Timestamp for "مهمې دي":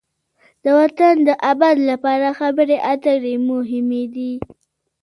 3.51-4.33